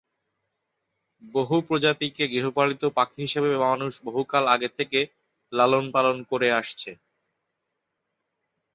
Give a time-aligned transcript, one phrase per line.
[1.33, 4.99] বহু প্রজাতিকে গৃহপালিত পাখি হিসেবে মানুষ বহুকাল আগে থেকে
[5.53, 6.91] লালন-পালন করে আসছে।